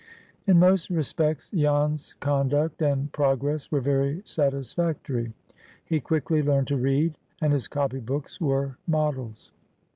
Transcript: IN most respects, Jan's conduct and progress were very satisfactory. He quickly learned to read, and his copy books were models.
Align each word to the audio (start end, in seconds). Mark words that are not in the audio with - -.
IN 0.47 0.57
most 0.57 0.89
respects, 0.89 1.51
Jan's 1.51 2.13
conduct 2.13 2.81
and 2.81 3.11
progress 3.11 3.71
were 3.71 3.81
very 3.81 4.23
satisfactory. 4.25 5.31
He 5.85 5.99
quickly 5.99 6.41
learned 6.41 6.69
to 6.69 6.77
read, 6.77 7.19
and 7.39 7.53
his 7.53 7.67
copy 7.67 7.99
books 7.99 8.41
were 8.41 8.77
models. 8.87 9.51